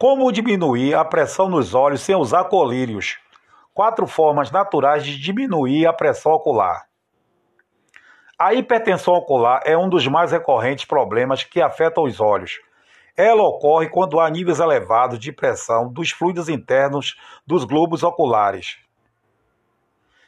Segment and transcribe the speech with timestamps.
[0.00, 3.18] Como diminuir a pressão nos olhos sem usar colírios?
[3.74, 6.84] Quatro formas naturais de diminuir a pressão ocular.
[8.38, 12.60] A hipertensão ocular é um dos mais recorrentes problemas que afetam os olhos.
[13.16, 18.76] Ela ocorre quando há níveis elevados de pressão dos fluidos internos dos globos oculares.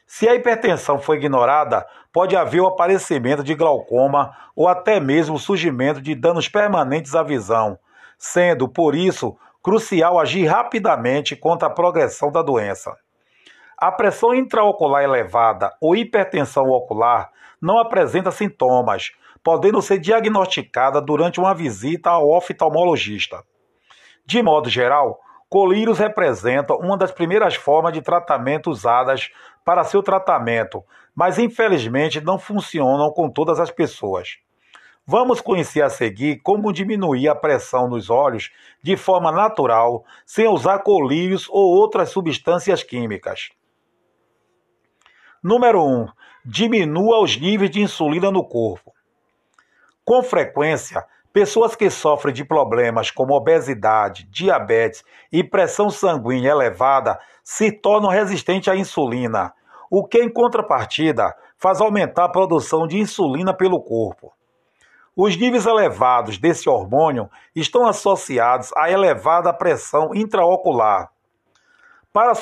[0.05, 5.39] Se a hipertensão for ignorada, pode haver o aparecimento de glaucoma ou até mesmo o
[5.39, 7.79] surgimento de danos permanentes à visão,
[8.19, 12.97] sendo, por isso, crucial agir rapidamente contra a progressão da doença.
[13.77, 21.55] A pressão intraocular elevada ou hipertensão ocular não apresenta sintomas, podendo ser diagnosticada durante uma
[21.55, 23.43] visita ao oftalmologista.
[24.27, 25.19] De modo geral,
[25.49, 29.31] colírios representam uma das primeiras formas de tratamento usadas
[29.65, 30.85] para seu tratamento,
[31.15, 34.39] mas infelizmente não funcionam com todas as pessoas.
[35.07, 38.51] Vamos conhecer a seguir como diminuir a pressão nos olhos
[38.83, 43.51] de forma natural, sem usar colírios ou outras substâncias químicas.
[45.43, 46.07] Número 1.
[46.45, 48.93] Diminua os níveis de insulina no corpo.
[50.05, 57.73] Com frequência, pessoas que sofrem de problemas como obesidade, diabetes e pressão sanguínea elevada se
[57.73, 59.53] tornam resistentes à insulina,
[59.91, 64.33] o que, em contrapartida, faz aumentar a produção de insulina pelo corpo.
[65.23, 71.11] Os níveis elevados desse hormônio estão associados à elevada pressão intraocular.
[72.11, 72.33] Para,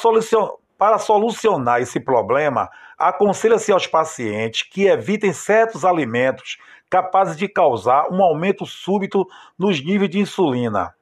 [0.79, 6.57] para solucionar esse problema, aconselha-se aos pacientes que evitem certos alimentos
[6.89, 9.27] capazes de causar um aumento súbito
[9.59, 10.95] nos níveis de insulina.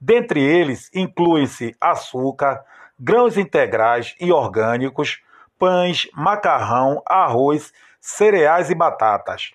[0.00, 2.64] Dentre eles, incluem-se açúcar,
[2.98, 5.20] grãos integrais e orgânicos,
[5.58, 9.52] pães, macarrão, arroz, cereais e batatas.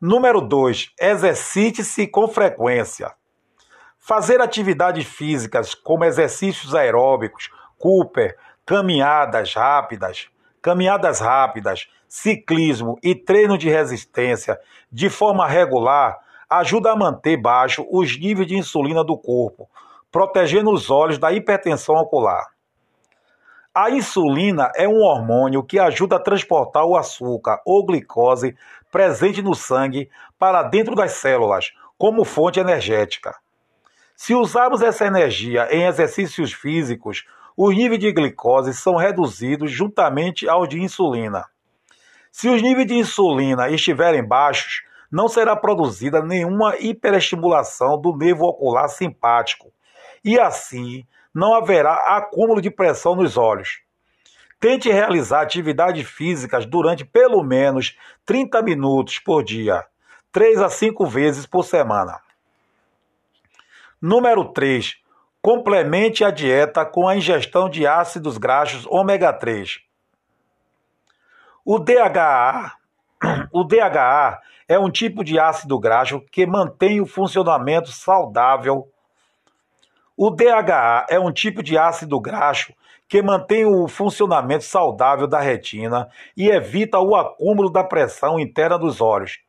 [0.00, 0.92] Número 2.
[0.98, 3.12] Exercite-se com frequência.
[3.98, 10.28] Fazer atividades físicas como exercícios aeróbicos, Cooper, caminhadas rápidas,
[10.62, 14.58] caminhadas rápidas, ciclismo e treino de resistência
[14.90, 16.18] de forma regular
[16.48, 19.68] ajuda a manter baixo os níveis de insulina do corpo,
[20.10, 22.48] protegendo os olhos da hipertensão ocular.
[23.72, 28.56] A insulina é um hormônio que ajuda a transportar o açúcar ou glicose
[28.90, 33.36] presente no sangue para dentro das células, como fonte energética.
[34.16, 37.24] Se usarmos essa energia em exercícios físicos,
[37.56, 41.44] os níveis de glicose são reduzidos juntamente aos de insulina.
[42.32, 44.82] Se os níveis de insulina estiverem baixos,
[45.12, 49.72] não será produzida nenhuma hiperestimulação do nervo ocular simpático,
[50.24, 51.04] e assim
[51.34, 53.80] não haverá acúmulo de pressão nos olhos.
[54.58, 57.96] Tente realizar atividades físicas durante pelo menos
[58.26, 59.86] 30 minutos por dia,
[60.32, 62.20] 3 a 5 vezes por semana.
[64.00, 64.96] Número 3.
[65.42, 69.80] Complemente a dieta com a ingestão de ácidos graxos ômega 3.
[71.64, 72.72] O DHA,
[73.52, 78.86] o DHA é um tipo de ácido graxo que mantém o funcionamento saudável
[80.16, 82.74] o DHA é um tipo de ácido graxo
[83.08, 89.00] que mantém o funcionamento saudável da retina e evita o acúmulo da pressão interna dos
[89.00, 89.40] olhos.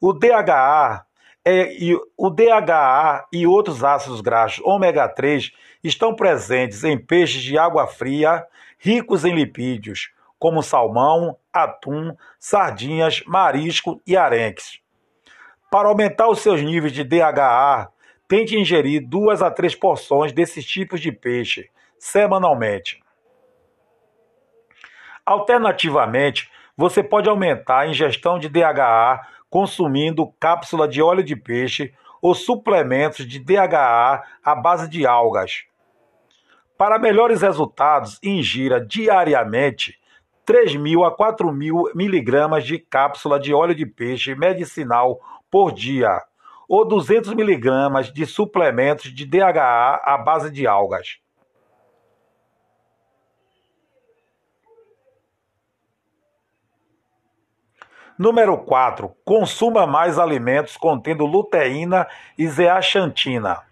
[0.00, 1.04] O DHA,
[1.44, 7.56] é, e, o DHA e outros ácidos graxos ômega 3 estão presentes em peixes de
[7.56, 8.44] água fria
[8.78, 14.80] ricos em lipídios, como salmão, atum, sardinhas, marisco e arenques.
[15.70, 17.88] Para aumentar os seus níveis de DHA,
[18.28, 23.02] Tente ingerir duas a três porções desses tipos de peixe semanalmente.
[25.24, 32.34] Alternativamente, você pode aumentar a ingestão de DHA consumindo cápsula de óleo de peixe ou
[32.34, 35.64] suplementos de DHA à base de algas.
[36.76, 39.98] Para melhores resultados, ingira diariamente
[40.46, 45.18] 3.000 a 4.000 miligramas de cápsula de óleo de peixe medicinal
[45.50, 46.20] por dia
[46.68, 51.18] ou 200 miligramas de suplementos de DHA à base de algas.
[58.18, 59.16] Número 4.
[59.24, 62.06] Consuma mais alimentos contendo luteína
[62.36, 63.62] e zeaxantina.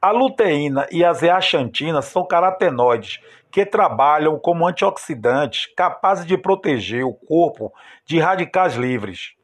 [0.00, 3.20] A luteína e a zeaxantina são carotenoides
[3.50, 7.72] que trabalham como antioxidantes capazes de proteger o corpo
[8.04, 9.34] de radicais livres.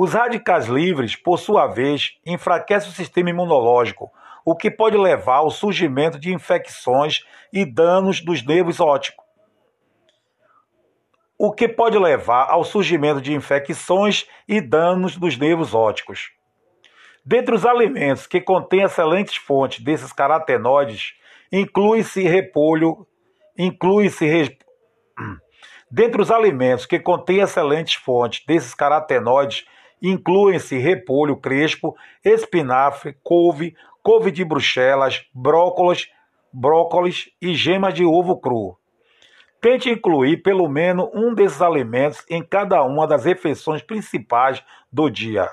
[0.00, 4.12] Os radicais livres, por sua vez, enfraquecem o sistema imunológico,
[4.44, 9.26] o que pode levar ao surgimento de infecções e danos dos nervos ópticos.
[11.36, 16.30] o que pode levar ao surgimento de infecções e danos dos nervos ópticos.
[17.24, 21.14] Dentre os alimentos que contêm excelentes fontes desses carotenoides,
[21.52, 23.04] inclui-se repolho,
[23.56, 24.58] inclui-se re...
[25.90, 29.64] Dentre os alimentos que contêm excelentes fontes desses carotenoides,
[30.02, 36.08] incluem-se repolho crespo, espinafre, couve, couve de bruxelas, brócolis,
[36.52, 38.76] brócolis e gemas de ovo cru.
[39.60, 44.62] Tente incluir pelo menos um desses alimentos em cada uma das refeições principais
[44.92, 45.48] do dia.